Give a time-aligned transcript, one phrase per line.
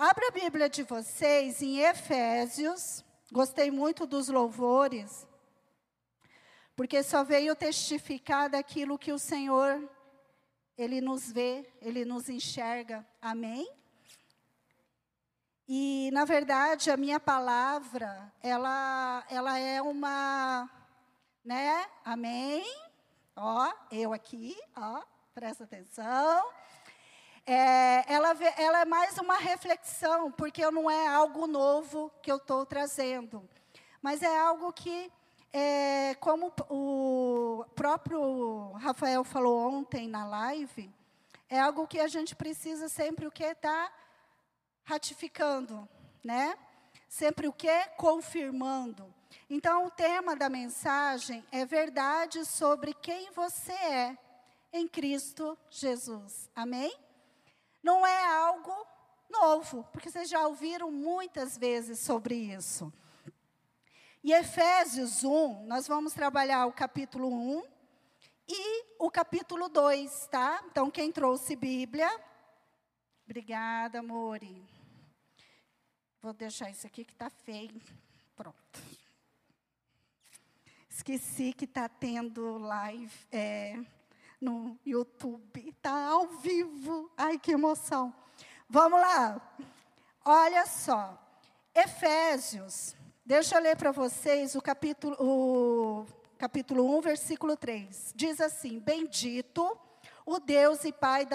[0.00, 3.04] Abra a Bíblia de vocês em Efésios.
[3.32, 5.26] Gostei muito dos louvores,
[6.76, 9.90] porque só veio testificar daquilo que o Senhor,
[10.76, 13.04] Ele nos vê, Ele nos enxerga.
[13.20, 13.68] Amém?
[15.66, 20.70] E, na verdade, a minha palavra, ela, ela é uma,
[21.44, 21.84] né?
[22.04, 22.64] Amém?
[23.34, 25.02] Ó, eu aqui, ó,
[25.34, 26.48] presta atenção.
[27.50, 32.66] É, ela, ela é mais uma reflexão, porque não é algo novo que eu estou
[32.66, 33.48] trazendo,
[34.02, 35.10] mas é algo que,
[35.50, 40.94] é, como o próprio Rafael falou ontem na live,
[41.48, 43.90] é algo que a gente precisa sempre o que está
[44.84, 45.88] ratificando,
[46.22, 46.54] né?
[47.08, 47.86] Sempre o que?
[47.96, 49.06] Confirmando.
[49.48, 54.18] Então, o tema da mensagem é verdade sobre quem você é
[54.70, 56.50] em Cristo Jesus.
[56.54, 57.07] Amém?
[57.82, 58.74] Não é algo
[59.28, 62.92] novo, porque vocês já ouviram muitas vezes sobre isso.
[64.22, 67.62] E Efésios 1, nós vamos trabalhar o capítulo 1
[68.48, 70.62] e o capítulo 2, tá?
[70.66, 72.08] Então, quem trouxe Bíblia?
[73.24, 74.66] Obrigada, Mori.
[76.20, 77.80] Vou deixar isso aqui que está feio.
[78.34, 78.82] Pronto.
[80.88, 83.78] Esqueci que está tendo live é,
[84.40, 85.74] no YouTube.
[85.76, 87.10] Está ao vivo.
[87.16, 88.14] Ai, que emoção.
[88.68, 89.40] Vamos lá.
[90.24, 91.18] Olha só.
[91.74, 92.94] Efésios.
[93.24, 96.06] Deixa eu ler para vocês o capítulo, o
[96.38, 98.12] capítulo 1, versículo 3.
[98.14, 99.78] Diz assim: Bendito
[100.24, 101.26] o Deus e Pai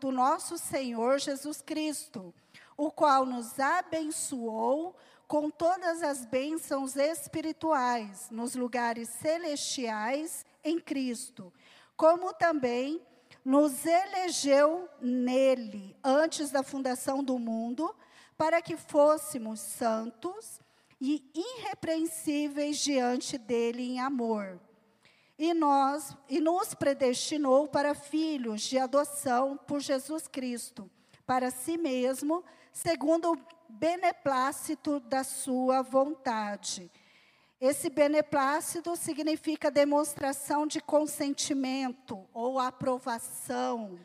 [0.00, 2.34] do nosso Senhor Jesus Cristo
[2.76, 4.96] o qual nos abençoou
[5.26, 11.52] com todas as bênçãos espirituais nos lugares celestiais em Cristo,
[12.02, 13.00] como também
[13.44, 17.94] nos elegeu nele antes da fundação do mundo,
[18.36, 20.60] para que fôssemos santos
[21.00, 24.60] e irrepreensíveis diante dele em amor.
[25.38, 30.90] E nós e nos predestinou para filhos de adoção por Jesus Cristo,
[31.24, 32.42] para si mesmo,
[32.72, 33.38] segundo o
[33.68, 36.90] beneplácito da sua vontade.
[37.62, 44.00] Esse beneplácito significa demonstração de consentimento ou aprovação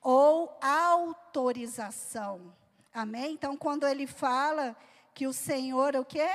[0.00, 2.54] ou autorização.
[2.94, 3.32] Amém?
[3.32, 4.76] Então, quando ele fala
[5.12, 6.28] que o Senhor, o quê?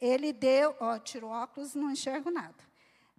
[0.00, 2.62] Ele deu, ó, tiro óculos, não enxergo nada.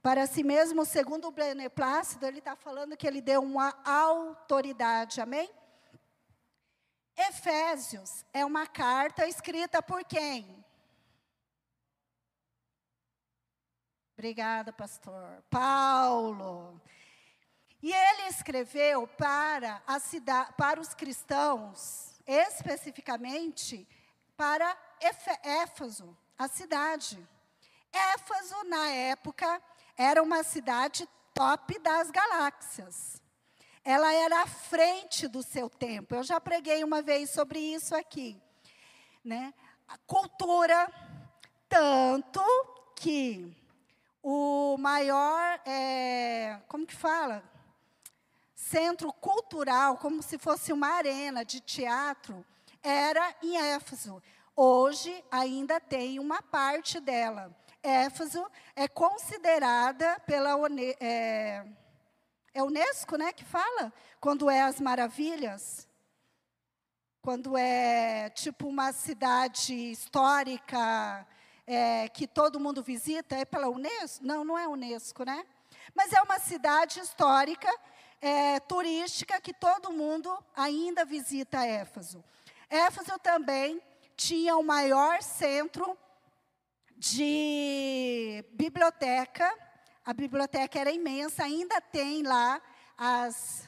[0.01, 5.49] Para si mesmo, segundo o beneplácito, ele está falando que ele deu uma autoridade, amém?
[7.17, 10.65] Efésios é uma carta escrita por quem?
[14.17, 15.43] Obrigada, pastor.
[15.49, 16.81] Paulo.
[17.83, 23.87] E ele escreveu para, a cidade, para os cristãos, especificamente
[24.35, 24.75] para
[25.43, 27.17] Éfaso, a cidade.
[27.93, 29.61] Éfaso, na época,
[29.95, 33.21] era uma cidade top das galáxias
[33.87, 36.13] ela era à frente do seu tempo.
[36.13, 38.37] Eu já preguei uma vez sobre isso aqui.
[39.23, 39.53] Né?
[39.87, 40.91] A cultura,
[41.69, 42.41] tanto
[42.97, 43.55] que
[44.21, 47.43] o maior, é, como que fala?
[48.53, 52.45] Centro cultural, como se fosse uma arena de teatro,
[52.83, 54.21] era em Éfeso.
[54.55, 57.55] Hoje ainda tem uma parte dela.
[57.83, 58.45] Éfeso
[58.75, 60.55] é considerada pela
[60.99, 61.65] é,
[62.53, 65.87] é Unesco, né, que fala quando é as maravilhas.
[67.21, 71.25] Quando é tipo uma cidade histórica
[71.67, 74.25] é, que todo mundo visita, é pela Unesco?
[74.25, 75.45] Não, não é Unesco, né?
[75.93, 77.69] Mas é uma cidade histórica,
[78.19, 82.23] é, turística, que todo mundo ainda visita Éfaso.
[82.69, 83.81] Éfaso também
[84.15, 85.95] tinha o maior centro
[86.97, 89.53] de biblioteca
[90.07, 92.61] a biblioteca era imensa, ainda tem lá
[92.97, 93.67] as,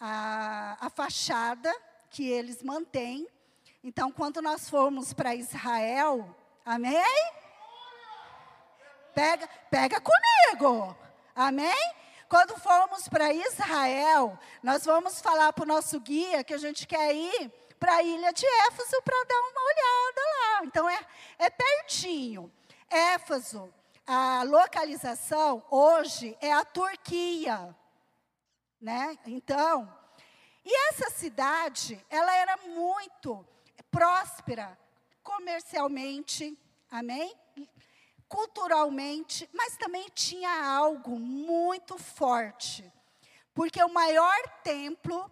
[0.00, 1.72] a, a fachada
[2.10, 3.28] que eles mantêm.
[3.80, 7.32] Então, quando nós formos para Israel, amém?
[9.14, 10.96] Pega, pega comigo,
[11.34, 11.94] amém?
[12.28, 17.14] Quando formos para Israel, nós vamos falar para o nosso guia que a gente quer
[17.14, 20.64] ir para a ilha de Éfaso para dar uma olhada lá.
[20.64, 21.00] Então, é,
[21.38, 22.52] é pertinho.
[22.88, 23.72] Éfaso
[24.12, 27.72] a localização hoje é a Turquia,
[28.80, 29.16] né?
[29.24, 29.88] Então,
[30.64, 33.46] e essa cidade, ela era muito
[33.88, 34.76] próspera
[35.22, 36.56] comercialmente,
[36.90, 37.34] amém?
[38.28, 42.90] Culturalmente, mas também tinha algo muito forte.
[43.54, 45.30] Porque o maior templo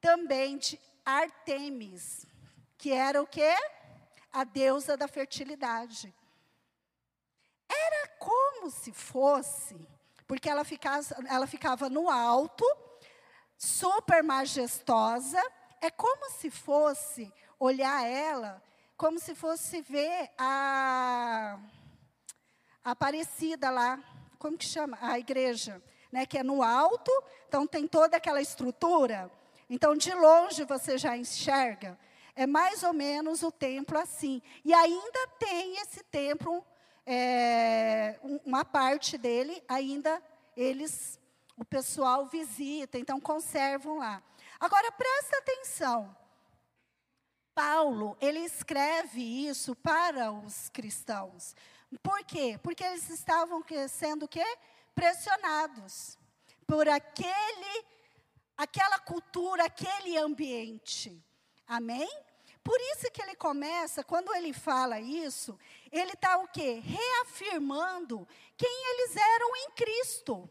[0.00, 2.26] também de Artemis,
[2.76, 3.54] que era o quê?
[4.32, 6.14] A deusa da fertilidade.
[7.68, 9.76] Era como se fosse,
[10.26, 12.64] porque ela ficava, ela ficava no alto,
[13.56, 15.42] super majestosa,
[15.80, 18.62] é como se fosse olhar ela,
[18.98, 21.58] como se fosse ver a,
[22.84, 24.02] Aparecida lá,
[24.38, 24.98] como que chama?
[25.00, 27.12] A igreja, né, que é no alto,
[27.46, 29.30] então tem toda aquela estrutura.
[29.68, 31.98] Então, de longe você já enxerga.
[32.34, 34.40] É mais ou menos o templo assim.
[34.64, 36.64] E ainda tem esse templo,
[37.04, 40.22] é, uma parte dele, ainda
[40.56, 41.20] eles,
[41.56, 44.22] o pessoal visita, então conservam lá.
[44.58, 46.16] Agora, presta atenção.
[47.58, 51.56] Paulo, ele escreve isso para os cristãos.
[52.00, 52.56] Por quê?
[52.62, 54.46] Porque eles estavam sendo o quê?
[54.94, 56.16] Pressionados
[56.68, 57.84] por aquele,
[58.56, 61.20] aquela cultura, aquele ambiente.
[61.66, 62.08] Amém?
[62.62, 65.58] Por isso que ele começa, quando ele fala isso,
[65.90, 66.80] ele está o quê?
[66.84, 68.24] Reafirmando
[68.56, 70.48] quem eles eram em Cristo.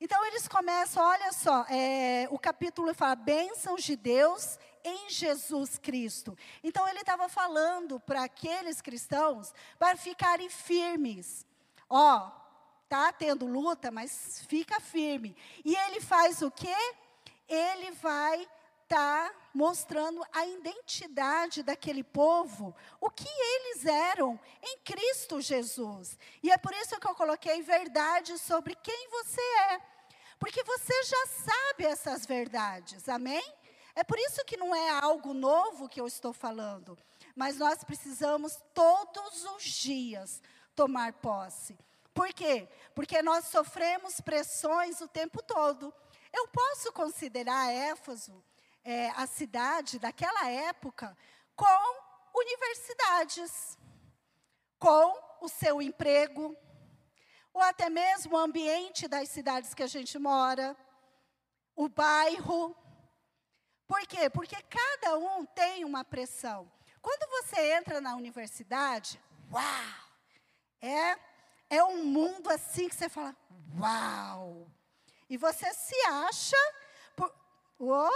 [0.00, 6.36] Então eles começam, olha só, é, o capítulo fala bênçãos de Deus em Jesus Cristo.
[6.62, 11.46] Então ele estava falando para aqueles cristãos para ficarem firmes.
[11.88, 12.30] Ó,
[12.88, 15.36] tá tendo luta, mas fica firme.
[15.64, 16.76] E ele faz o quê?
[17.48, 18.42] Ele vai
[18.82, 26.18] estar tá mostrando a identidade daquele povo, o que eles eram em Cristo Jesus.
[26.42, 29.40] E é por isso que eu coloquei verdade sobre quem você
[29.70, 29.80] é.
[30.38, 33.42] Porque você já sabe essas verdades, amém?
[33.94, 36.98] É por isso que não é algo novo que eu estou falando,
[37.36, 40.42] mas nós precisamos todos os dias
[40.74, 41.78] tomar posse.
[42.14, 42.68] Por quê?
[42.94, 45.92] Porque nós sofremos pressões o tempo todo.
[46.32, 48.42] Eu posso considerar Éfaso,
[48.84, 51.16] é, a cidade daquela época,
[51.54, 52.02] com
[52.34, 53.78] universidades,
[54.78, 56.56] com o seu emprego,
[57.52, 60.76] ou até mesmo o ambiente das cidades que a gente mora,
[61.76, 62.76] o bairro,
[63.92, 64.30] por quê?
[64.30, 66.66] Porque cada um tem uma pressão.
[67.02, 69.20] Quando você entra na universidade,
[69.52, 69.62] uau!
[70.80, 71.18] É,
[71.68, 73.36] é um mundo assim que você fala,
[73.78, 74.66] uau!
[75.28, 76.56] E você se acha,
[77.14, 77.30] por,
[77.78, 78.08] oh,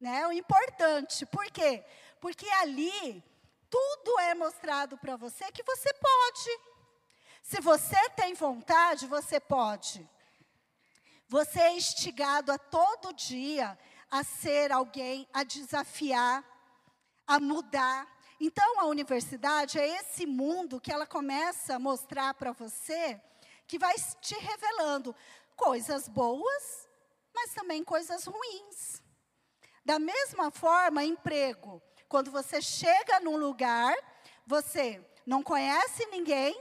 [0.00, 1.26] né, o importante.
[1.26, 1.84] Por quê?
[2.20, 3.20] Porque ali
[3.68, 6.60] tudo é mostrado para você que você pode.
[7.42, 10.08] Se você tem vontade, você pode.
[11.26, 13.76] Você é instigado a todo dia
[14.12, 16.44] a ser alguém, a desafiar,
[17.26, 18.06] a mudar.
[18.38, 23.18] Então, a universidade é esse mundo que ela começa a mostrar para você,
[23.66, 25.16] que vai te revelando
[25.56, 26.86] coisas boas,
[27.34, 29.02] mas também coisas ruins.
[29.82, 31.82] Da mesma forma, emprego.
[32.06, 33.96] Quando você chega num lugar,
[34.46, 36.54] você não conhece ninguém,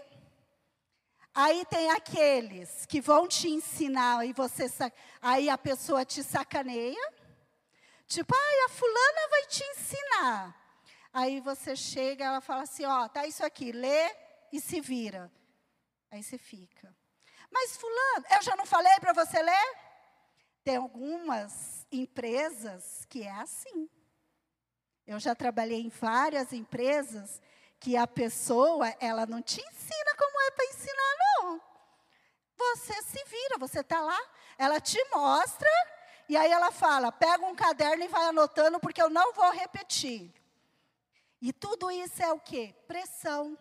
[1.36, 4.68] aí tem aqueles que vão te ensinar e você
[5.22, 7.21] aí a pessoa te sacaneia.
[8.12, 10.54] Tipo, ai, a fulana vai te ensinar.
[11.14, 14.14] Aí você chega, ela fala assim, ó, tá isso aqui, lê
[14.52, 15.32] e se vira.
[16.12, 16.94] Aí você fica.
[17.50, 19.78] Mas fulano, eu já não falei para você ler?
[20.62, 23.90] Tem algumas empresas que é assim.
[25.08, 27.42] Eu já trabalhei em várias empresas
[27.80, 31.62] que a pessoa, ela não te ensina como é para ensinar, não.
[32.58, 34.20] Você se vira, você está lá,
[34.58, 35.70] ela te mostra
[36.28, 40.32] e aí ela fala: pega um caderno e vai anotando, porque eu não vou repetir.
[41.42, 42.76] E tudo isso é o quê?
[42.88, 43.58] Pressão.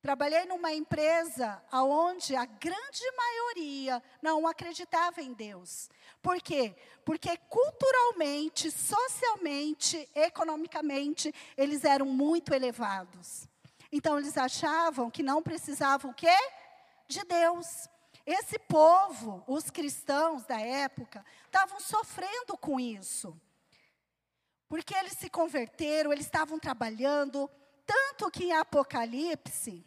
[0.00, 5.88] Trabalhei numa empresa onde a grande maioria não acreditava em Deus.
[6.22, 6.76] Por quê?
[7.06, 13.48] Porque culturalmente, socialmente, economicamente, eles eram muito elevados.
[13.90, 16.36] Então eles achavam que não precisavam o quê?
[17.08, 17.88] De Deus.
[18.26, 23.38] Esse povo, os cristãos da época, estavam sofrendo com isso.
[24.68, 27.50] Porque eles se converteram, eles estavam trabalhando,
[27.86, 29.84] tanto que em Apocalipse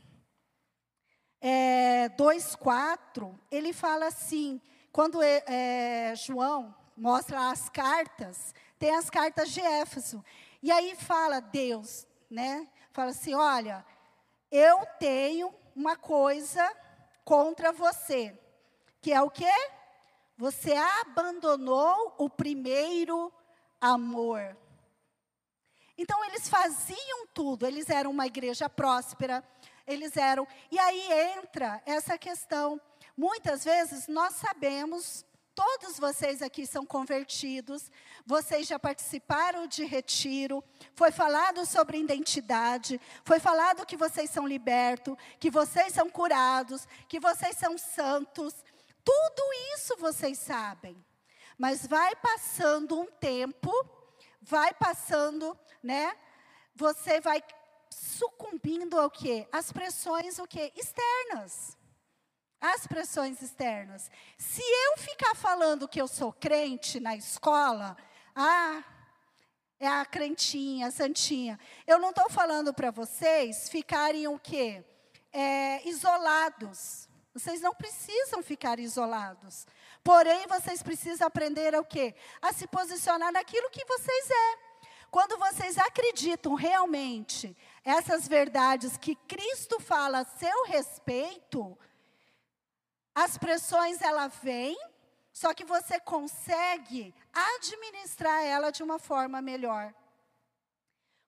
[1.41, 9.51] é, 2,4, ele fala assim, quando é, é, João mostra as cartas, tem as cartas
[9.51, 10.24] de Éfeso,
[10.62, 12.67] e aí fala Deus, né?
[12.91, 13.86] Fala assim, olha,
[14.51, 16.67] eu tenho uma coisa
[17.27, 18.34] contra você.
[19.01, 19.53] Que é o quê?
[20.38, 23.34] Você abandonou o primeiro
[23.81, 24.55] amor.
[25.98, 29.43] Então eles faziam tudo, eles eram uma igreja próspera,
[29.86, 30.48] eles eram.
[30.72, 32.79] E aí entra essa questão.
[33.17, 35.25] Muitas vezes nós sabemos
[35.57, 37.89] Todos vocês aqui são convertidos,
[38.27, 45.17] vocês já participaram de retiro, foi falado sobre identidade, foi falado que vocês são libertos,
[45.39, 48.53] que vocês são curados, que vocês são santos.
[49.03, 50.95] Tudo isso vocês sabem.
[51.57, 53.71] Mas vai passando um tempo,
[54.39, 56.15] vai passando, né?
[56.75, 57.43] Você vai
[57.89, 59.47] sucumbindo ao quê?
[59.51, 60.71] As pressões o quê?
[60.75, 61.76] Externas
[62.74, 64.09] as pressões externas.
[64.38, 67.95] Se eu ficar falando que eu sou crente na escola,
[68.36, 68.83] ah,
[69.79, 71.59] é a crentinha, a santinha.
[71.86, 74.83] Eu não estou falando para vocês ficarem o quê?
[75.31, 77.07] É, isolados.
[77.33, 79.67] Vocês não precisam ficar isolados.
[80.03, 82.15] Porém, vocês precisam aprender o quê?
[82.41, 84.67] A se posicionar naquilo que vocês é.
[85.12, 91.77] Quando vocês acreditam realmente essas verdades que Cristo fala a seu respeito,
[93.19, 94.77] as pressões ela vem,
[95.33, 97.15] só que você consegue
[97.55, 99.91] administrar ela de uma forma melhor.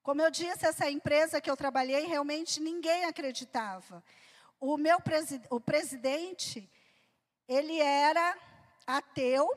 [0.03, 4.03] Como eu disse, essa empresa que eu trabalhei, realmente ninguém acreditava.
[4.60, 6.69] O meu presi o presidente,
[7.48, 8.38] ele era
[8.86, 9.50] ateu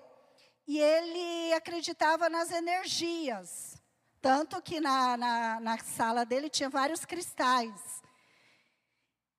[0.67, 3.77] e ele acreditava nas energias.
[4.23, 8.02] Tanto que na, na, na sala dele tinha vários cristais.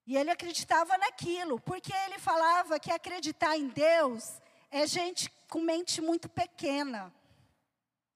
[0.05, 6.01] E ele acreditava naquilo, porque ele falava que acreditar em Deus é gente com mente
[6.01, 7.13] muito pequena.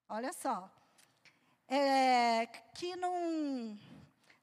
[0.08, 0.70] Olha só.
[1.68, 3.78] É, que não.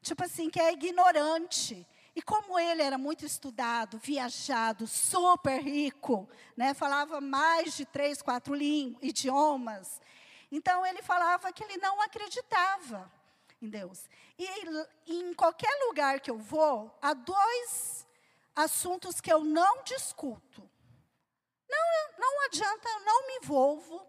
[0.02, 1.86] Tipo assim, que é ignorante.
[2.16, 8.56] E como ele era muito estudado, viajado, super rico, né, falava mais de três, quatro
[8.56, 10.00] idiomas,
[10.50, 13.12] então ele falava que ele não acreditava
[13.62, 14.10] em Deus.
[14.38, 18.06] E em qualquer lugar que eu vou, há dois
[18.56, 20.70] assuntos que eu não discuto.
[21.70, 24.06] Não, não adianta, eu não me envolvo.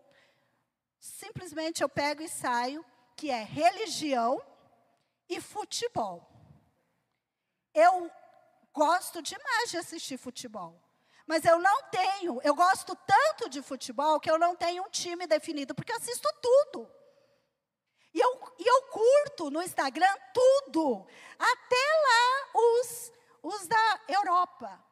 [0.99, 2.85] Simplesmente eu pego e saio,
[3.17, 4.43] que é religião
[5.29, 6.29] e futebol.
[7.73, 8.11] Eu
[8.73, 10.81] gosto demais de assistir futebol.
[11.27, 15.27] Mas eu não tenho, eu gosto tanto de futebol que eu não tenho um time
[15.27, 16.89] definido, porque eu assisto tudo.
[18.17, 21.07] E eu, e eu curto no Instagram tudo,
[21.39, 24.83] até lá os, os da Europa.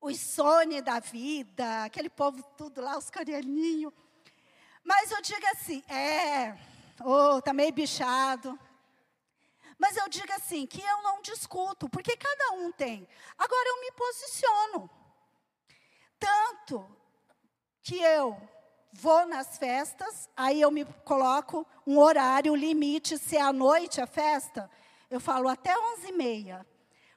[0.00, 3.92] Os Sony da vida, aquele povo tudo lá, os coreaninhos.
[4.84, 6.56] Mas eu digo assim, é,
[7.04, 8.56] oh, tá meio bichado.
[9.80, 13.08] Mas eu digo assim, que eu não discuto, porque cada um tem.
[13.36, 14.88] Agora eu me posiciono.
[16.20, 16.88] Tanto
[17.82, 18.40] que eu
[18.92, 24.06] vou nas festas, aí eu me coloco um horário, limite, se é à noite a
[24.06, 24.70] festa,
[25.10, 26.64] eu falo até 11h30.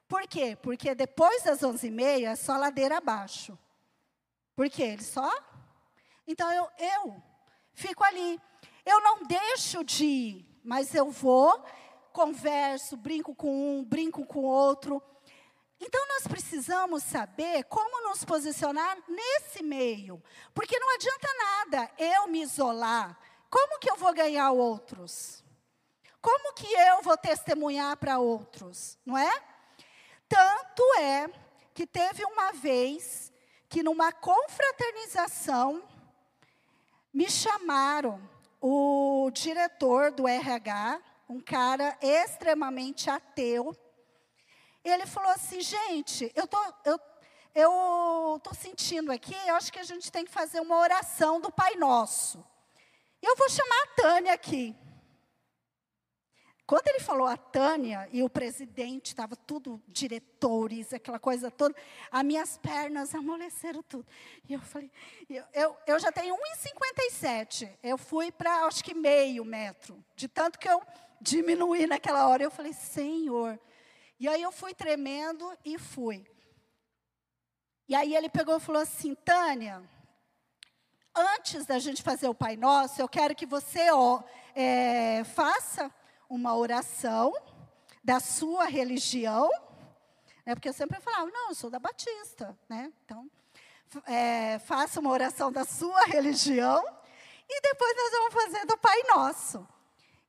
[0.08, 0.58] Por quê?
[0.62, 3.58] Porque depois das 11h30 é só ladeira abaixo.
[4.56, 4.84] Por quê?
[4.84, 5.30] Ele só?
[6.28, 7.22] Então eu, eu
[7.74, 8.40] fico ali.
[8.86, 11.64] Eu não deixo de ir, mas eu vou,
[12.14, 15.02] converso, brinco com um, brinco com outro.
[15.80, 20.22] Então, nós precisamos saber como nos posicionar nesse meio.
[20.54, 23.18] Porque não adianta nada eu me isolar.
[23.50, 25.44] Como que eu vou ganhar outros?
[26.22, 28.98] Como que eu vou testemunhar para outros?
[29.06, 29.32] Não é?
[30.28, 31.28] Tanto é
[31.74, 33.32] que teve uma vez
[33.70, 35.84] que numa confraternização
[37.14, 38.20] me chamaram
[38.60, 43.76] o diretor do RH, um cara extremamente ateu,
[44.90, 47.00] ele falou assim, gente, eu tô, eu,
[47.54, 51.52] eu tô sentindo aqui, eu acho que a gente tem que fazer uma oração do
[51.52, 52.46] Pai Nosso.
[53.22, 54.76] Eu vou chamar a Tânia aqui.
[56.68, 61.76] Quando ele falou a Tânia e o presidente, estava tudo, diretores, aquela coisa toda,
[62.12, 64.06] as minhas pernas amoleceram tudo.
[64.50, 64.92] E eu falei,
[65.30, 67.70] eu, eu, eu já tenho 1,57.
[67.84, 70.04] Eu fui para, acho que meio metro.
[70.16, 70.82] De tanto que eu
[71.22, 72.44] diminuí naquela hora.
[72.44, 73.60] Eu falei, Senhor,
[74.20, 76.26] e aí eu fui tremendo e fui.
[77.88, 79.84] E aí ele pegou e falou assim: Tânia,
[81.16, 84.24] antes da gente fazer o Pai Nosso, eu quero que você ó,
[84.56, 85.92] é, faça
[86.30, 87.34] uma oração
[88.04, 89.50] da sua religião.
[90.46, 92.58] Né, porque eu sempre falava, não, eu sou da Batista.
[92.70, 92.94] Né?
[93.04, 93.30] Então,
[94.06, 96.84] é, faça uma oração da sua religião.
[97.48, 99.68] E depois nós vamos fazer do Pai Nosso.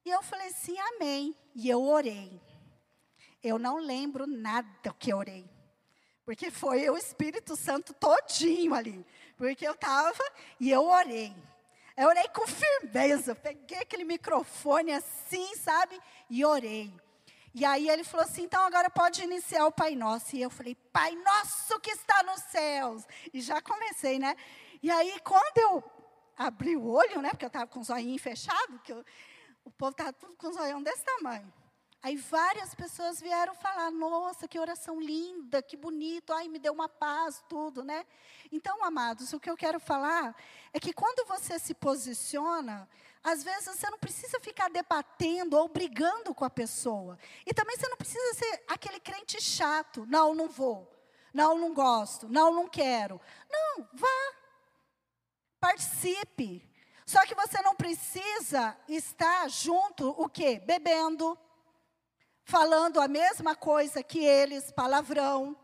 [0.04, 1.36] E eu falei assim, amém.
[1.54, 2.40] E eu orei.
[3.46, 5.48] Eu não lembro nada que eu orei.
[6.24, 9.06] Porque foi o Espírito Santo todinho ali.
[9.36, 10.24] Porque eu estava
[10.58, 11.32] e eu orei.
[11.96, 13.36] Eu orei com firmeza.
[13.36, 16.00] Peguei aquele microfone assim, sabe?
[16.28, 16.92] E orei.
[17.54, 20.34] E aí ele falou assim: então agora pode iniciar o Pai Nosso.
[20.34, 23.04] E eu falei: Pai Nosso que está nos céus.
[23.32, 24.36] E já comecei, né?
[24.82, 25.84] E aí quando eu
[26.36, 27.30] abri o olho, né?
[27.30, 29.04] Porque eu estava com o zoinho fechado, que eu,
[29.64, 31.52] o povo estava tudo com o zoião desse tamanho.
[32.06, 36.88] Aí várias pessoas vieram falar: nossa, que oração linda, que bonito, ai, me deu uma
[36.88, 38.06] paz, tudo, né?
[38.52, 40.32] Então, amados, o que eu quero falar
[40.72, 42.88] é que quando você se posiciona,
[43.24, 47.18] às vezes você não precisa ficar debatendo ou brigando com a pessoa.
[47.44, 50.06] E também você não precisa ser aquele crente chato.
[50.06, 50.88] Não, não vou.
[51.34, 52.28] Não, não gosto.
[52.28, 53.20] Não, não quero.
[53.50, 54.32] Não, vá.
[55.58, 56.72] Participe.
[57.04, 60.60] Só que você não precisa estar junto, o quê?
[60.60, 61.36] Bebendo,
[62.46, 65.56] falando a mesma coisa que eles, palavrão.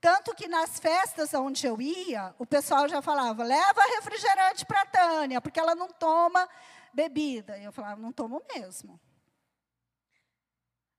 [0.00, 4.86] Tanto que nas festas onde eu ia, o pessoal já falava: leva refrigerante para a
[4.86, 6.48] Tânia, porque ela não toma
[6.92, 7.58] bebida.
[7.58, 8.98] E eu falava: não tomo mesmo.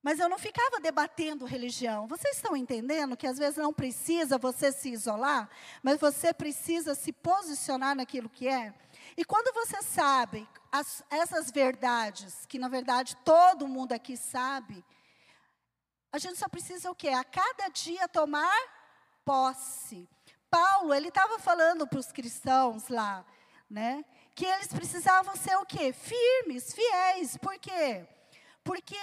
[0.04, 2.08] Mas eu não ficava debatendo religião.
[2.08, 5.50] Vocês estão entendendo que às vezes não precisa você se isolar,
[5.82, 8.72] mas você precisa se posicionar naquilo que é?
[9.18, 14.84] E quando você sabe as, essas verdades, que na verdade todo mundo aqui sabe,
[16.12, 17.10] a gente só precisa o quê?
[17.10, 18.58] A cada dia tomar
[19.24, 20.08] posse.
[20.50, 23.26] Paulo, ele estava falando para os cristãos lá,
[23.70, 24.06] né?
[24.34, 25.92] Que eles precisavam ser o quê?
[25.92, 27.38] Firmes, fiéis.
[27.38, 28.08] Por quê?
[28.66, 28.98] porque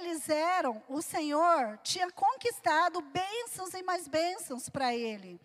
[0.00, 5.40] eles eram, o Senhor tinha conquistado bênçãos e mais bênçãos para ele.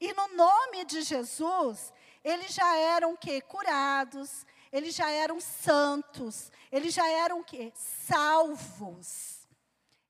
[0.00, 1.92] E no nome de Jesus,
[2.28, 9.46] eles já eram que curados, eles já eram santos, eles já eram que salvos,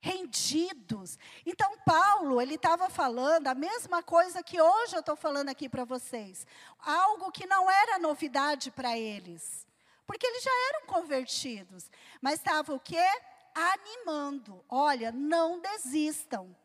[0.01, 1.19] rendidos.
[1.47, 5.85] Então Paulo, ele estava falando a mesma coisa que hoje eu estou falando aqui para
[5.85, 6.47] vocês,
[6.81, 9.67] algo que não era novidade para eles.
[10.07, 11.91] Porque eles já eram convertidos.
[12.19, 13.07] Mas estava o quê?
[13.55, 14.65] Animando.
[14.67, 16.57] Olha, não desistam.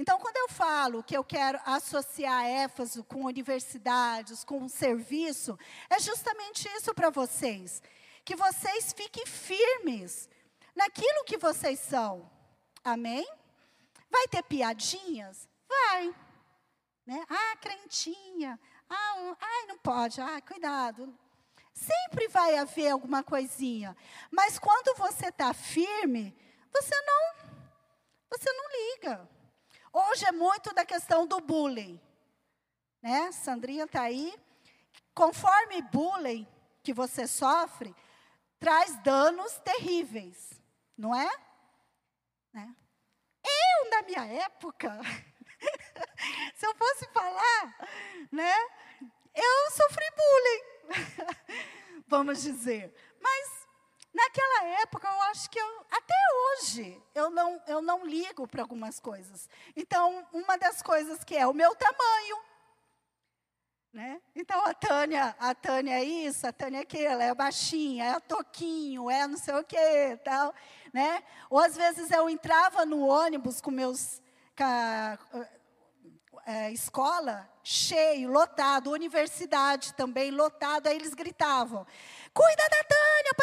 [0.00, 5.58] Então, quando eu falo que eu quero associar Éfaso com universidades, com um serviço,
[5.90, 7.82] é justamente isso para vocês.
[8.24, 10.26] Que vocês fiquem firmes
[10.74, 12.30] naquilo que vocês são.
[12.82, 13.30] Amém?
[14.10, 15.46] Vai ter piadinhas?
[15.68, 16.14] Vai.
[17.04, 17.22] Né?
[17.28, 18.58] Ah, crentinha.
[18.88, 20.18] Ah, um, ai, não pode.
[20.18, 21.14] Ah, cuidado.
[21.74, 23.94] Sempre vai haver alguma coisinha.
[24.30, 26.34] Mas quando você está firme,
[26.72, 27.50] você não,
[28.30, 29.39] você não liga.
[29.92, 32.00] Hoje é muito da questão do bullying.
[33.02, 33.32] Né?
[33.32, 34.34] Sandrinha está aí.
[35.14, 36.46] Conforme bullying
[36.82, 37.94] que você sofre,
[38.58, 40.60] traz danos terríveis.
[40.96, 41.30] Não é?
[42.52, 42.74] Né?
[43.44, 45.00] Eu, na minha época,
[46.54, 47.88] se eu fosse falar,
[48.30, 48.54] né?
[49.34, 51.60] Eu sofri bullying.
[52.06, 52.94] vamos dizer.
[53.20, 53.66] Mas
[54.12, 59.00] naquela época eu acho que eu, até hoje eu não, eu não ligo para algumas
[59.00, 59.48] coisas.
[59.76, 62.38] Então, uma das coisas que é o meu tamanho.
[63.92, 64.20] Né?
[64.36, 69.10] Então a Tânia, a Tânia é isso, a Tânia é aquilo, é baixinha, é toquinho,
[69.10, 70.54] é não sei o que, tal,
[70.92, 71.24] né?
[71.50, 74.22] Ou às vezes eu entrava no ônibus com meus
[76.46, 81.86] é, escola cheio, lotado, universidade também lotado, aí eles gritavam:
[82.32, 83.34] cuida da Tânia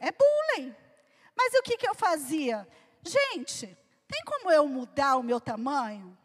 [0.00, 0.74] É bullying.
[1.36, 2.66] Mas o que, que eu fazia?
[3.02, 3.66] Gente,
[4.08, 6.16] tem como eu mudar o meu tamanho?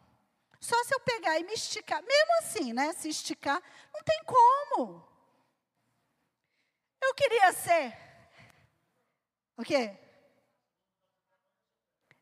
[0.60, 2.92] Só se eu pegar e me esticar, mesmo assim, né?
[2.92, 5.06] Se esticar, não tem como.
[7.00, 7.96] Eu queria ser.
[9.56, 9.96] O quê?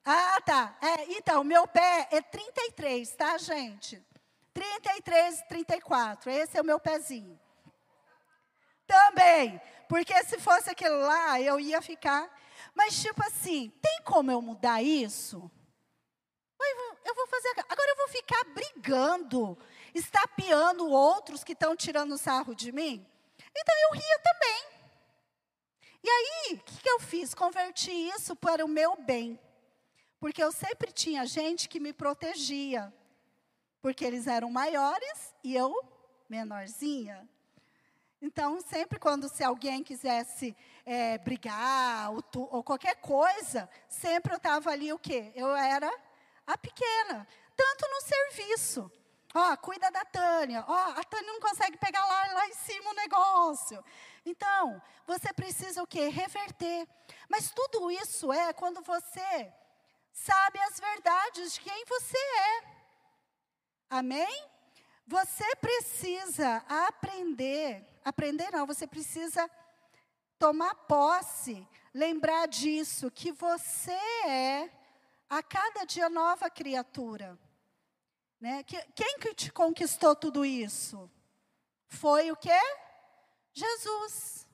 [0.05, 0.79] Ah, tá.
[0.81, 4.03] É, então, meu pé é 33, tá, gente?
[4.55, 6.31] 33, 34.
[6.31, 7.38] Esse é o meu pezinho.
[8.87, 9.61] Também.
[9.88, 12.31] Porque se fosse aquele lá, eu ia ficar.
[12.75, 15.51] Mas, tipo assim, tem como eu mudar isso?
[17.05, 17.51] Eu vou fazer.
[17.68, 19.57] Agora eu vou ficar brigando,
[19.94, 23.07] estapeando outros que estão tirando sarro de mim?
[23.57, 24.66] Então eu ria também.
[26.03, 27.35] E aí, o que, que eu fiz?
[27.35, 29.38] Converti isso para o meu bem.
[30.18, 32.92] Porque eu sempre tinha gente que me protegia.
[33.81, 35.75] Porque eles eram maiores e eu
[36.29, 37.29] menorzinha.
[38.27, 44.37] Então, sempre quando se alguém quisesse é, brigar ou, tu, ou, qualquer coisa, sempre eu
[44.37, 45.31] estava ali o quê?
[45.37, 45.89] Eu era
[46.45, 47.25] a pequena.
[47.55, 48.91] Tanto no serviço.
[49.33, 50.65] Ó, cuida da Tânia.
[50.67, 53.85] Ó, a Tânia não consegue pegar lá, lá em cima o negócio.
[54.25, 56.09] Então, você precisa o quê?
[56.09, 56.89] Reverter.
[57.29, 59.53] Mas tudo isso é quando você
[60.12, 62.62] sabe as verdades de quem você é.
[63.89, 64.51] Amém?
[65.07, 69.51] Você precisa aprender aprender não, você precisa
[70.38, 74.71] tomar posse, lembrar disso, que você é
[75.29, 77.37] a cada dia nova criatura.
[78.40, 78.62] Né?
[78.62, 81.11] Quem que te conquistou tudo isso?
[81.88, 82.61] Foi o quê?
[83.53, 84.47] Jesus.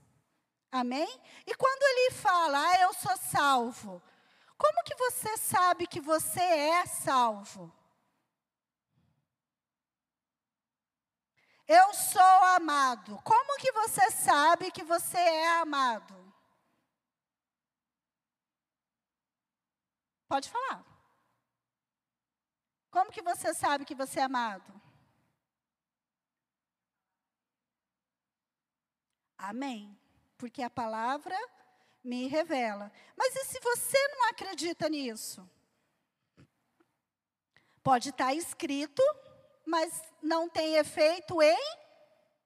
[0.71, 1.21] Amém?
[1.47, 4.03] E quando ele fala, ah, eu sou salvo,
[4.57, 7.71] como que você sabe que você é salvo?
[11.75, 13.19] Eu sou amado.
[13.23, 16.15] Como que você sabe que você é amado?
[20.29, 20.85] Pode falar.
[22.91, 24.71] Como que você sabe que você é amado?
[29.39, 29.99] Amém.
[30.37, 31.39] Porque a palavra
[32.05, 32.93] me revela.
[33.17, 35.49] Mas e se você não acredita nisso?
[37.83, 39.03] Pode estar escrito
[39.73, 41.77] mas não tem efeito em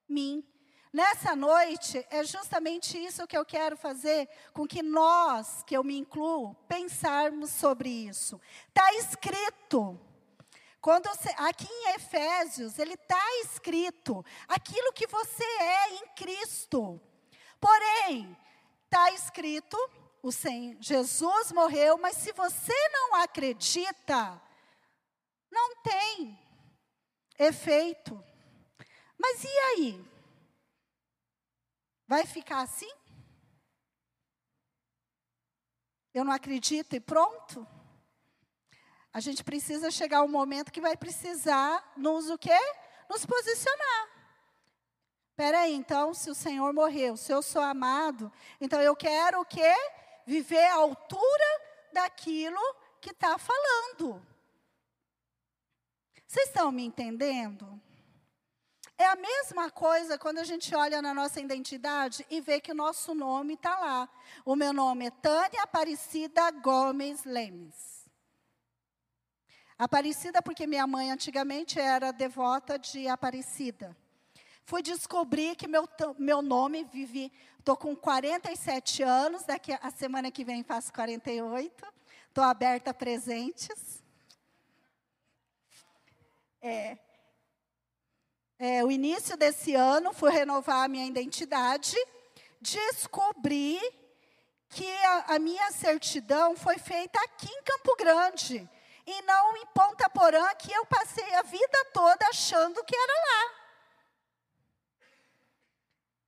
[0.09, 0.49] mim.
[0.93, 5.99] Nessa noite, é justamente isso que eu quero fazer com que nós, que eu me
[5.99, 8.41] incluo, pensarmos sobre isso.
[8.69, 10.01] Está escrito.
[10.81, 17.01] Quando você, aqui em Efésios, ele está escrito aquilo que você é em Cristo.
[17.61, 18.37] Porém,
[18.85, 19.77] está escrito,
[20.23, 24.41] o Senhor, Jesus morreu, mas se você não acredita,
[25.51, 26.46] não tem
[27.39, 28.23] efeito.
[29.19, 30.05] Mas e aí?
[32.07, 32.91] Vai ficar assim?
[36.15, 37.67] Eu não acredito e pronto?
[39.13, 42.59] A gente precisa chegar um momento que vai precisar nos o quê?
[43.09, 44.09] Nos posicionar.
[45.31, 49.45] Espera aí, então, se o Senhor morreu, se eu sou amado, então eu quero o
[49.45, 49.75] quê?
[50.27, 52.61] Viver à altura daquilo
[53.01, 54.27] que está falando.
[56.27, 57.81] Vocês estão me entendendo?
[58.99, 62.75] É a mesma coisa quando a gente olha na nossa identidade e vê que o
[62.75, 64.09] nosso nome está lá.
[64.45, 68.07] O meu nome é Tânia Aparecida Gomes Lemes.
[69.79, 73.95] Aparecida porque minha mãe antigamente era devota de Aparecida.
[74.65, 75.87] Fui descobrir que meu,
[76.19, 81.87] meu nome, vivi, estou com 47 anos, daqui a semana que vem faço 48.
[82.29, 84.03] Estou aberta a presentes.
[86.61, 86.99] É,
[88.59, 91.97] é, o início desse ano, fui renovar a minha identidade,
[92.61, 93.79] descobri
[94.71, 98.69] que a, a, minha certidão foi feita aqui em Campo Grande,
[99.07, 103.57] e não em Ponta Porã, que eu passei a vida toda achando que era lá.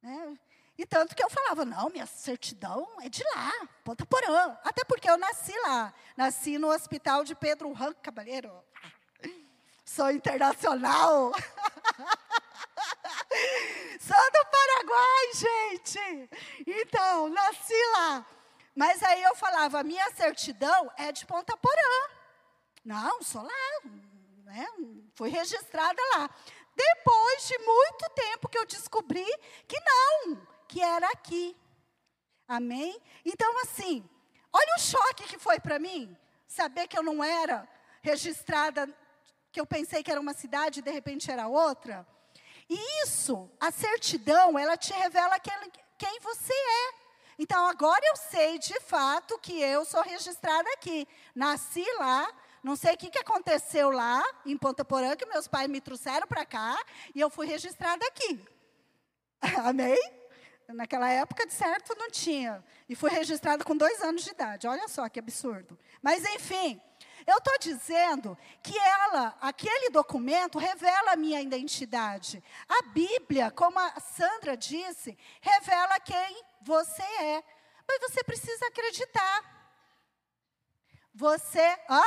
[0.03, 0.39] Né?
[0.79, 4.57] E tanto que eu falava, não, minha certidão é de lá, Ponta Porã.
[4.63, 5.93] Até porque eu nasci lá.
[6.17, 8.53] Nasci no hospital de Pedro Ran Cabalheiro.
[9.89, 11.33] Sou internacional.
[13.99, 16.31] Sou do Paraguai, gente.
[16.67, 18.27] Então, nasci lá.
[18.77, 22.11] Mas aí eu falava, minha certidão é de Ponta Porã.
[22.85, 23.81] Não, sou lá.
[24.45, 24.67] Né?
[25.15, 26.29] Fui registrada lá.
[26.77, 29.27] Depois de muito tempo que eu descobri
[29.67, 31.57] que não, que era aqui.
[32.47, 33.01] Amém?
[33.25, 34.07] Então, assim,
[34.53, 36.15] olha o choque que foi para mim,
[36.47, 37.67] saber que eu não era
[38.03, 38.95] registrada
[39.51, 42.07] que eu pensei que era uma cidade e de repente era outra.
[42.69, 45.55] E isso, a certidão, ela te revela quem,
[45.97, 47.09] quem você é.
[47.39, 51.07] Então agora eu sei de fato que eu sou registrada aqui.
[51.35, 52.29] Nasci lá,
[52.63, 56.27] não sei o que, que aconteceu lá em Ponta Porã, que meus pais me trouxeram
[56.27, 56.77] para cá
[57.15, 58.45] e eu fui registrada aqui.
[59.65, 59.99] Amém?
[60.69, 62.63] Naquela época, de certo, não tinha.
[62.89, 64.67] E fui registrada com dois anos de idade.
[64.67, 65.79] Olha só que absurdo.
[66.03, 66.79] Mas, enfim,
[67.29, 72.43] eu estou dizendo que ela, aquele documento, revela a minha identidade.
[72.67, 77.45] A Bíblia, como a Sandra disse, revela quem você é.
[77.87, 79.45] Mas você precisa acreditar.
[81.13, 81.61] Você,
[81.91, 82.03] hã?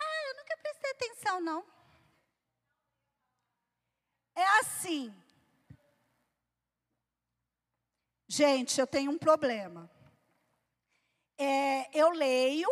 [0.00, 1.66] Ah, eu nunca prestei atenção, não.
[4.36, 5.12] É assim.
[8.30, 9.90] Gente, eu tenho um problema.
[11.38, 12.68] É, eu leio,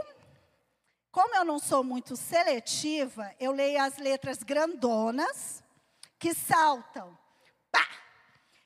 [1.10, 5.64] como eu não sou muito seletiva, eu leio as letras grandonas
[6.18, 7.16] que saltam.
[7.72, 7.88] Pá!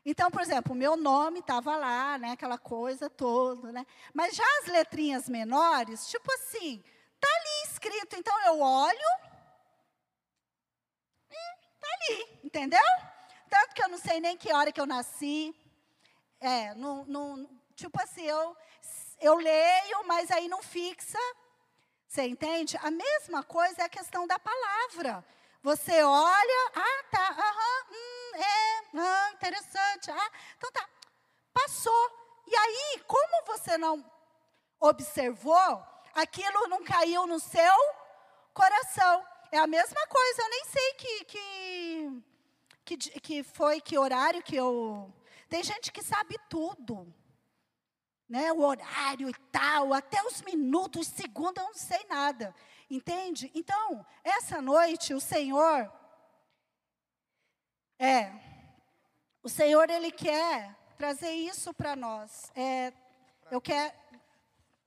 [0.05, 3.87] Então, por exemplo, o meu nome estava lá, né, aquela coisa toda, né?
[4.12, 6.83] Mas já as letrinhas menores, tipo assim,
[7.20, 8.98] tá ali escrito, então eu olho
[11.31, 11.35] e
[11.79, 12.81] tá ali, entendeu?
[13.48, 15.55] Tanto que eu não sei nem que hora que eu nasci,
[16.40, 18.57] é, não, não, tipo assim, eu,
[19.20, 21.18] eu leio, mas aí não fixa.
[22.09, 22.76] Você entende?
[22.83, 25.24] A mesma coisa é a questão da palavra.
[25.62, 30.88] Você olha, ah, tá, aham, hum, é, ah, interessante, ah, então tá,
[31.53, 32.11] passou.
[32.46, 34.05] E aí, como você não
[34.81, 37.74] observou, aquilo não caiu no seu
[38.55, 39.24] coração.
[39.53, 42.22] É a mesma coisa, eu nem sei que, que,
[42.85, 45.12] que, que foi, que horário que eu.
[45.51, 47.13] Tem gente que sabe tudo.
[48.29, 52.55] Né, o horário e tal, até os minutos, segundos, eu não sei nada.
[52.89, 53.51] Entende?
[53.53, 55.93] Então, essa noite, o Senhor.
[57.99, 58.31] É.
[59.43, 62.53] O Senhor, Ele quer trazer isso para nós.
[62.55, 62.93] É,
[63.51, 63.93] eu quero.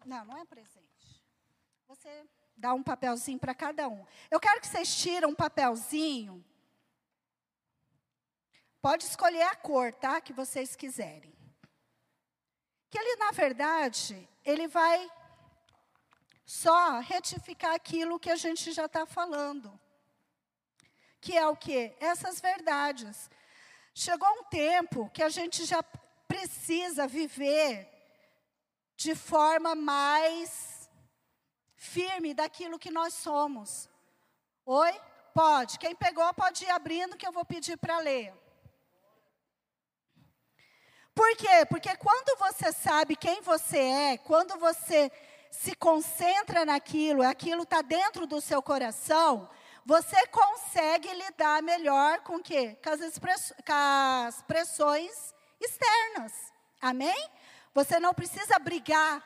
[0.06, 1.21] Não, não é presente.
[1.86, 4.06] Você dá um papelzinho para cada um.
[4.32, 6.41] Eu quero que vocês tirem um papelzinho.
[8.83, 10.19] Pode escolher a cor, tá?
[10.19, 11.33] Que vocês quiserem.
[12.89, 15.09] Que ele, na verdade, ele vai
[16.45, 19.79] só retificar aquilo que a gente já está falando.
[21.21, 21.95] Que é o quê?
[22.01, 23.31] Essas verdades.
[23.95, 25.81] Chegou um tempo que a gente já
[26.27, 27.89] precisa viver
[28.97, 30.89] de forma mais
[31.77, 33.89] firme daquilo que nós somos.
[34.65, 34.91] Oi?
[35.33, 35.79] Pode.
[35.79, 38.42] Quem pegou pode ir abrindo que eu vou pedir para ler.
[41.13, 41.65] Por quê?
[41.69, 45.12] Porque quando você sabe quem você é, quando você
[45.52, 49.47] se concentra naquilo, aquilo está dentro do seu coração,
[49.86, 52.78] você consegue lidar melhor com o quê?
[52.84, 56.34] Com as, com as pressões externas.
[56.82, 57.30] Amém?
[57.73, 59.23] Você não precisa brigar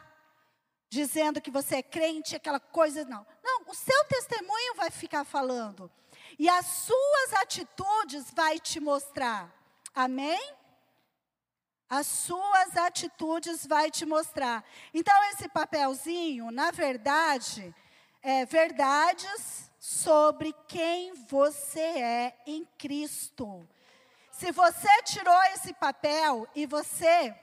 [0.90, 3.26] dizendo que você é crente, aquela coisa, não.
[3.44, 5.92] Não, o seu testemunho vai ficar falando.
[6.40, 9.54] E as suas atitudes vai te mostrar.
[9.94, 10.57] Amém?
[11.90, 14.64] As suas atitudes vai te mostrar.
[14.94, 17.74] Então esse papelzinho, na verdade,
[18.22, 23.68] é verdades sobre quem você é em Cristo.
[24.32, 27.34] Se você tirou esse papel e você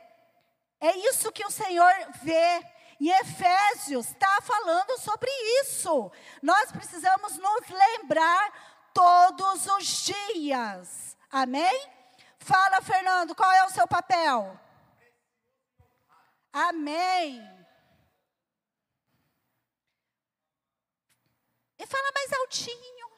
[0.81, 2.63] é isso que o Senhor vê.
[3.01, 5.31] E Efésios está falando sobre
[5.63, 6.13] isso.
[6.43, 8.53] Nós precisamos nos lembrar
[8.93, 11.17] todos os dias.
[11.31, 11.94] Amém?
[12.45, 14.61] Fala, Fernando, qual é o seu papel?
[16.53, 17.41] Amém.
[21.79, 23.09] E fala mais altinho.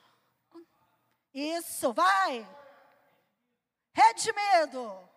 [1.35, 2.49] Isso, vai.
[3.93, 5.09] Rede medo.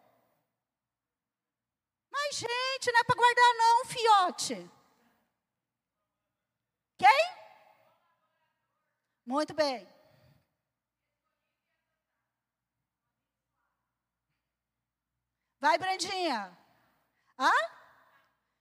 [2.09, 4.71] Mas, gente, não é para guardar, não, fiote.
[6.97, 7.37] Quem?
[9.23, 9.98] Muito bem.
[15.59, 16.57] Vai, Brandinha.
[17.37, 17.51] Hã?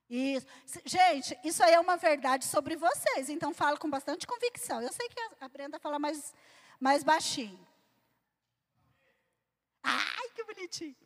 [0.08, 0.46] Isso.
[0.84, 4.80] Gente, isso aí é uma verdade sobre vocês, então falo com bastante convicção.
[4.80, 6.34] Eu sei que a Brenda fala mais,
[6.80, 7.66] mais baixinho.
[9.82, 10.96] Ai, que bonitinho.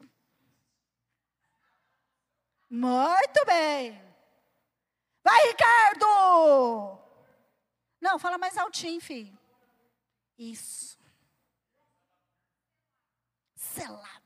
[2.71, 4.01] Muito bem.
[5.23, 6.99] Vai, Ricardo!
[8.01, 9.39] Não, fala mais altinho, filho.
[10.39, 10.99] Isso.
[13.55, 14.22] Selado.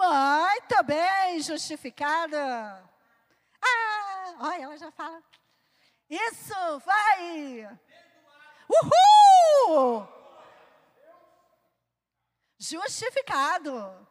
[0.00, 2.82] Muito bem, justificada.
[3.60, 5.22] Ah, olha, ela já fala.
[6.08, 7.78] Isso, vai.
[9.68, 10.08] Uhul!
[12.58, 14.08] Justificado.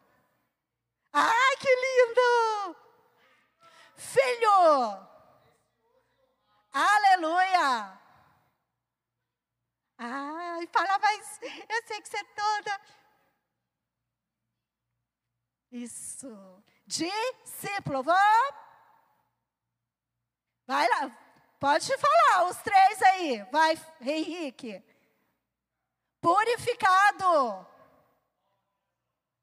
[1.12, 2.76] Ai, que lindo!
[3.96, 5.08] Filho.
[6.72, 8.00] Aleluia.
[9.98, 11.40] Ai, fala mais.
[11.42, 12.82] Eu sei que você é toda.
[15.72, 16.64] Isso.
[16.86, 18.04] Discípulo.
[18.04, 18.16] Vou.
[20.66, 21.12] Vai lá.
[21.60, 23.44] Pode falar, os três aí.
[23.52, 24.84] Vai, Henrique.
[26.22, 27.68] Purificado.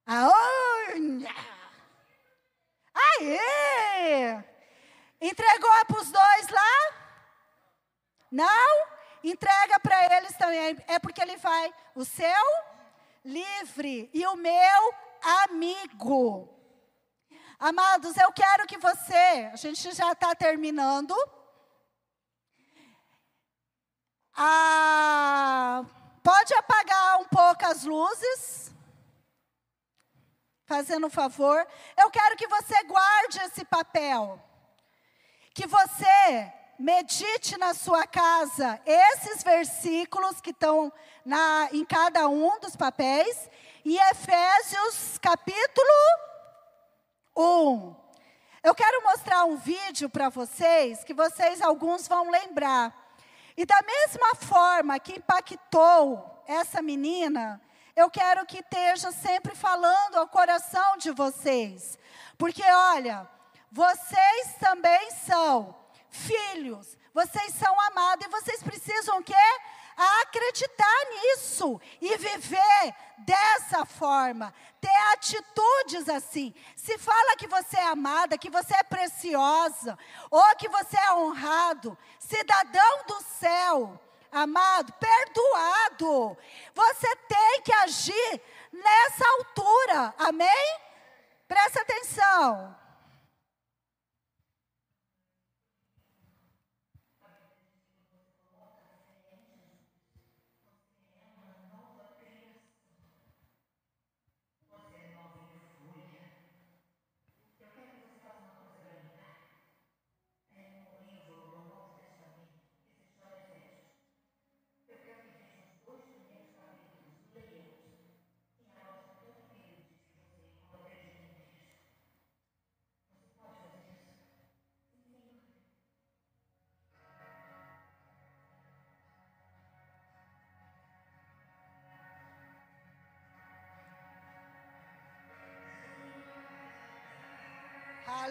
[0.07, 1.27] Aonde?
[2.95, 4.43] Aê!
[5.21, 6.97] Entregou para os dois lá?
[8.31, 8.87] Não?
[9.23, 10.77] Entrega para eles também.
[10.87, 12.45] É porque ele vai, o seu
[13.25, 14.95] livre e o meu
[15.45, 16.53] amigo.
[17.59, 21.15] Amados, eu quero que você, a gente já está terminando.
[24.35, 25.85] Ah,
[26.23, 28.67] pode apagar um pouco as luzes
[30.67, 34.43] fazendo um favor, eu quero que você guarde esse papel.
[35.55, 40.93] Que você medite na sua casa esses versículos que estão
[41.25, 43.49] na, em cada um dos papéis.
[43.89, 45.87] E Efésios capítulo
[47.37, 47.95] 1.
[48.61, 52.93] Eu quero mostrar um vídeo para vocês, que vocês alguns vão lembrar.
[53.57, 57.63] E da mesma forma que impactou essa menina,
[57.95, 61.97] eu quero que esteja sempre falando ao coração de vocês.
[62.37, 63.25] Porque olha,
[63.71, 65.77] vocês também são
[66.11, 69.47] filhos, vocês são amados e vocês precisam o quê?
[69.97, 76.55] Acreditar nisso e viver dessa forma, ter atitudes assim.
[76.75, 79.99] Se fala que você é amada, que você é preciosa,
[80.31, 86.37] ou que você é honrado, cidadão do céu, amado, perdoado,
[86.75, 90.81] você tem que agir nessa altura, amém?
[91.49, 92.86] Presta atenção.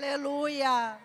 [0.05, 1.04] Aleluia.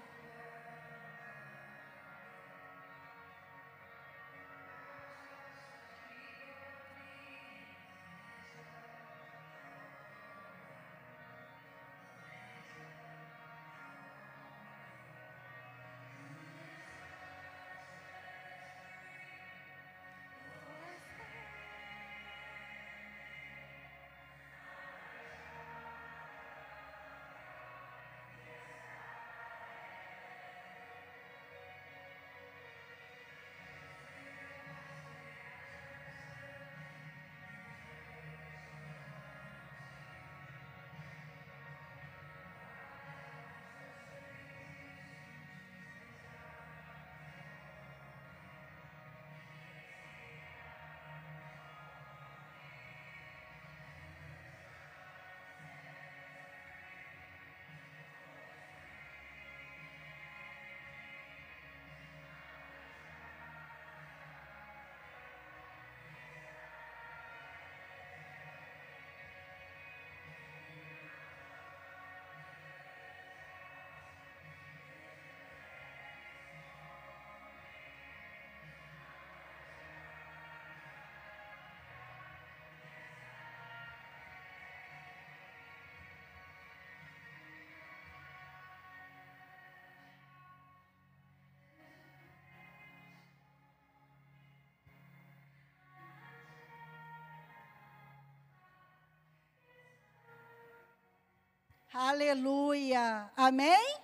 [102.03, 103.31] Aleluia.
[103.37, 103.99] Amém?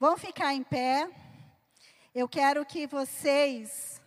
[0.00, 1.06] Vamos ficar em pé.
[2.14, 4.00] Eu quero que vocês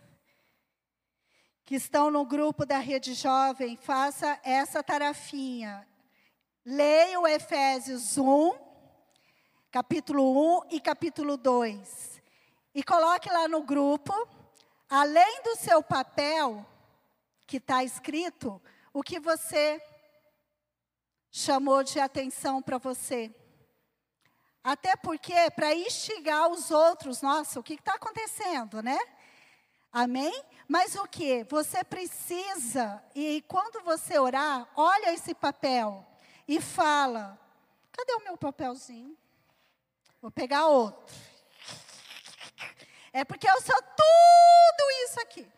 [1.64, 5.86] que estão no grupo da Rede Jovem faça essa tarefinha.
[6.66, 8.52] Leia o Efésios 1,
[9.70, 12.20] capítulo 1 e capítulo 2.
[12.74, 14.12] E coloque lá no grupo,
[14.90, 16.66] além do seu papel
[17.46, 18.60] que está escrito,
[18.92, 19.80] o que você
[21.30, 23.34] chamou de atenção para você.
[24.62, 28.98] Até porque, para instigar os outros, nossa, o que está acontecendo, né?
[29.92, 30.44] Amém?
[30.66, 31.44] Mas o que?
[31.44, 36.06] Você precisa, e quando você orar, olha esse papel
[36.46, 37.38] e fala:
[37.90, 39.16] cadê o meu papelzinho?
[40.20, 41.14] Vou pegar outro.
[43.12, 45.50] É porque eu sou tudo isso aqui.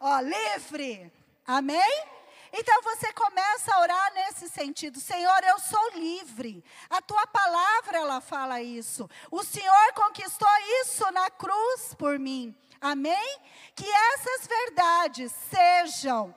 [0.00, 1.12] Ó, livre.
[1.46, 2.15] Amém?
[2.52, 6.64] Então você começa a orar nesse sentido: Senhor, eu sou livre.
[6.88, 9.08] A tua palavra ela fala isso.
[9.30, 10.48] O Senhor conquistou
[10.82, 12.54] isso na cruz por mim.
[12.80, 13.40] Amém?
[13.74, 16.34] Que essas verdades sejam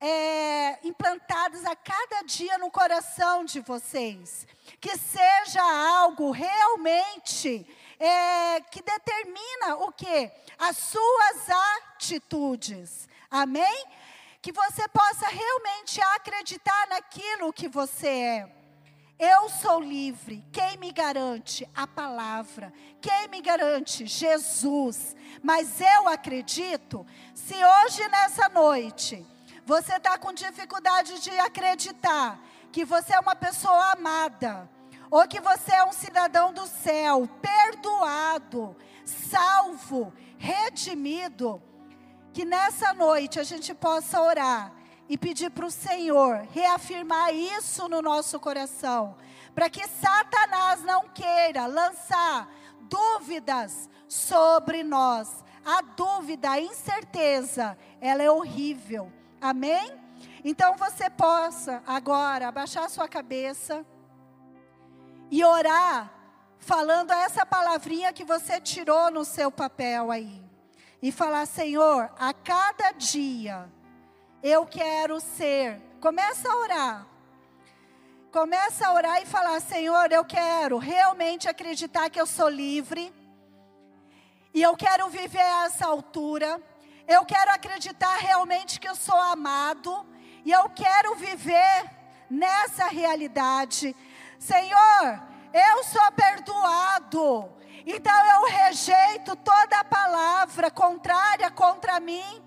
[0.00, 4.46] é, implantadas a cada dia no coração de vocês.
[4.80, 7.66] Que seja algo realmente
[7.98, 10.30] é, que determina o que?
[10.58, 13.08] As suas atitudes.
[13.30, 13.84] Amém?
[14.48, 18.52] Que você possa realmente acreditar naquilo que você é.
[19.18, 20.42] Eu sou livre.
[20.50, 21.68] Quem me garante?
[21.74, 22.72] A palavra.
[22.98, 24.06] Quem me garante?
[24.06, 25.14] Jesus.
[25.42, 29.22] Mas eu acredito, se hoje nessa noite
[29.66, 32.40] você está com dificuldade de acreditar
[32.72, 34.66] que você é uma pessoa amada,
[35.10, 38.74] ou que você é um cidadão do céu, perdoado,
[39.04, 41.62] salvo, redimido,
[42.38, 44.72] que nessa noite a gente possa orar
[45.08, 49.16] e pedir para o Senhor reafirmar isso no nosso coração,
[49.56, 52.48] para que Satanás não queira lançar
[52.82, 55.44] dúvidas sobre nós.
[55.64, 59.12] A dúvida, a incerteza, ela é horrível.
[59.40, 59.92] Amém?
[60.44, 63.84] Então você possa agora abaixar sua cabeça
[65.28, 66.08] e orar
[66.60, 70.47] falando essa palavrinha que você tirou no seu papel aí.
[71.00, 73.70] E falar, Senhor, a cada dia
[74.42, 75.80] eu quero ser.
[76.00, 77.06] Começa a orar.
[78.32, 83.12] Começa a orar e falar, Senhor, eu quero realmente acreditar que eu sou livre.
[84.52, 86.60] E eu quero viver a essa altura.
[87.06, 90.04] Eu quero acreditar realmente que eu sou amado.
[90.44, 91.90] E eu quero viver
[92.28, 93.94] nessa realidade.
[94.38, 95.22] Senhor,
[95.52, 97.50] eu sou perdoado.
[97.90, 102.44] Então eu rejeito toda palavra contrária contra mim.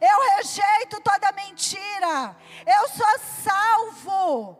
[0.00, 2.36] Eu rejeito toda mentira.
[2.64, 4.56] Eu sou salvo.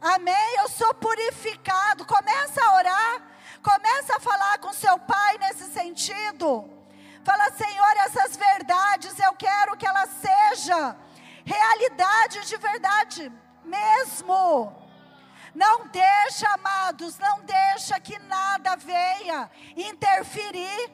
[0.00, 0.56] Amém?
[0.58, 2.06] Eu sou purificado.
[2.06, 3.22] Começa a orar.
[3.60, 6.70] Começa a falar com seu pai nesse sentido.
[7.24, 10.96] Fala, Senhor, essas verdades eu quero que elas sejam
[11.44, 13.32] realidade de verdade
[13.64, 14.89] mesmo.
[15.54, 20.90] Não deixa, amados, não deixa que nada venha interferir.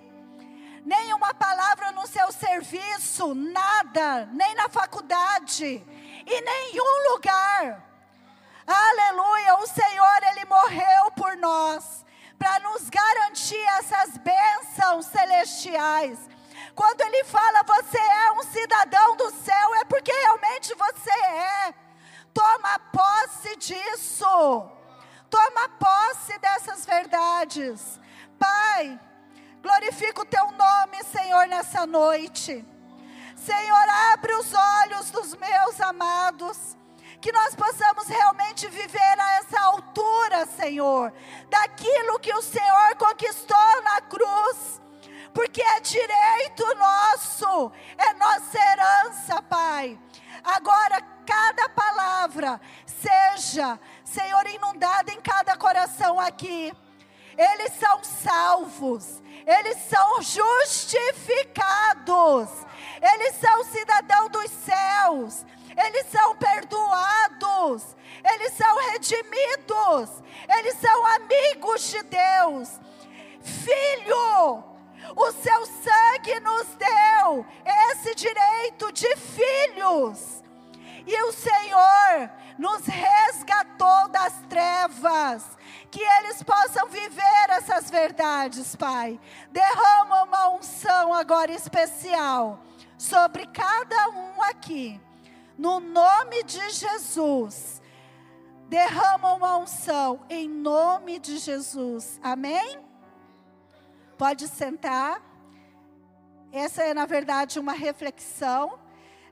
[0.84, 5.84] Nenhuma palavra no seu serviço, nada, nem na faculdade,
[6.26, 7.84] em nenhum lugar.
[8.66, 12.04] Aleluia, o Senhor, Ele morreu por nós,
[12.38, 16.18] para nos garantir essas bênçãos celestiais.
[16.74, 21.85] Quando Ele fala, você é um cidadão do céu, é porque realmente você é.
[22.36, 24.70] Toma posse disso.
[25.30, 27.98] Toma posse dessas verdades.
[28.38, 29.00] Pai,
[29.62, 32.62] glorifica o teu nome, Senhor, nessa noite.
[33.34, 36.76] Senhor, abre os olhos dos meus amados.
[37.22, 41.10] Que nós possamos realmente viver a essa altura, Senhor,
[41.48, 44.82] daquilo que o Senhor conquistou na cruz
[45.32, 49.98] porque é direito nosso, é nossa herança, Pai.
[50.42, 56.72] Agora, cada palavra seja, Senhor, inundada em cada coração aqui.
[57.36, 62.48] Eles são salvos, eles são justificados,
[63.02, 65.44] eles são cidadão dos céus,
[65.76, 72.80] eles são perdoados, eles são redimidos, eles são amigos de Deus.
[73.42, 74.64] Filho,
[75.14, 77.44] o seu sangue nos deu
[77.90, 80.45] esse direito de filhos.
[81.06, 85.56] E o Senhor nos resgatou das trevas.
[85.90, 89.20] Que eles possam viver essas verdades, Pai.
[89.50, 92.60] Derrama uma unção agora especial
[92.98, 95.00] sobre cada um aqui.
[95.56, 97.80] No nome de Jesus.
[98.68, 102.18] Derrama uma unção em nome de Jesus.
[102.20, 102.80] Amém?
[104.18, 105.22] Pode sentar.
[106.50, 108.78] Essa é, na verdade, uma reflexão.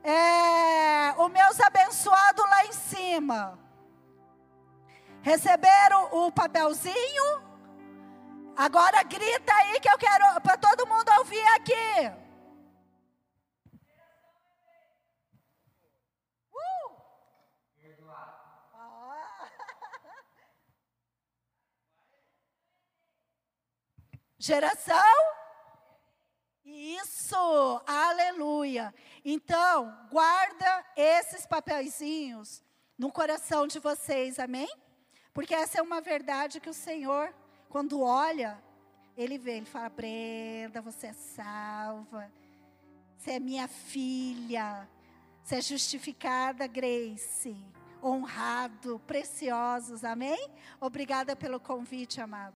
[0.07, 3.57] É, os meus abençoados lá em cima.
[5.23, 7.43] Receberam o papelzinho?
[8.55, 11.73] Agora grita aí que eu quero para todo mundo ouvir aqui.
[16.53, 17.01] Uh!
[24.37, 25.44] Geração?
[26.77, 28.93] Isso, aleluia.
[29.23, 32.61] Então, guarda esses papeizinhos
[32.97, 34.67] no coração de vocês, amém?
[35.33, 37.33] Porque essa é uma verdade que o Senhor,
[37.69, 38.61] quando olha,
[39.15, 42.29] ele vê, ele fala: Brenda, você é salva,
[43.17, 44.85] você é minha filha,
[45.41, 47.55] você é justificada, Grace,
[48.03, 50.49] honrado, preciosos, amém?
[50.81, 52.43] Obrigada pelo convite, amado.